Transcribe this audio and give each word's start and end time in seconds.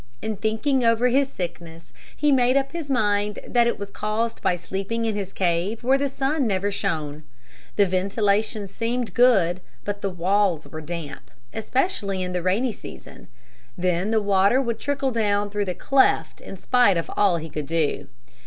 In 0.19 0.35
thinking 0.35 0.83
over 0.83 1.09
his 1.09 1.31
sickness 1.31 1.93
he 2.17 2.31
made 2.31 2.57
up 2.57 2.71
his 2.71 2.89
mind 2.89 3.37
that 3.45 3.67
it 3.67 3.77
was 3.77 3.91
caused 3.91 4.41
by 4.41 4.55
sleeping 4.55 5.05
in 5.05 5.13
his 5.13 5.31
cave 5.31 5.83
where 5.83 5.99
the 5.99 6.09
sun 6.09 6.47
never 6.47 6.71
shone. 6.71 7.21
The 7.75 7.85
ventilation 7.85 8.67
seemed 8.67 9.13
good, 9.13 9.61
but 9.85 10.01
the 10.01 10.09
walls 10.09 10.65
were 10.65 10.81
damp, 10.81 11.29
especially 11.53 12.23
in 12.23 12.33
the 12.33 12.41
rainy 12.41 12.73
season. 12.73 13.27
Then 13.77 14.09
the 14.09 14.23
water 14.23 14.59
would 14.59 14.79
trickle 14.79 15.11
down 15.11 15.51
through 15.51 15.65
the 15.65 15.75
cleft 15.75 16.41
in 16.41 16.57
spite 16.57 16.97
of 16.97 17.11
all 17.15 17.37
he 17.37 17.51
could 17.51 17.67
do. 17.67 18.07